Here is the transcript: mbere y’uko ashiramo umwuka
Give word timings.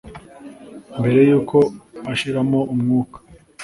mbere 0.99 1.19
y’uko 1.29 1.57
ashiramo 2.11 2.59
umwuka 2.73 3.17